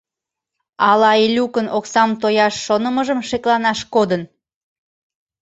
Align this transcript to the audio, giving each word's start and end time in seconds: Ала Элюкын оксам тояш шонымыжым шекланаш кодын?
Ала 0.89 1.11
Элюкын 1.25 1.67
оксам 1.77 2.09
тояш 2.21 2.55
шонымыжым 2.65 3.19
шекланаш 3.29 3.79
кодын? 3.93 4.21